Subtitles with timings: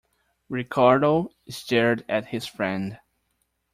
[0.49, 2.97] Ricardo stared at his friend.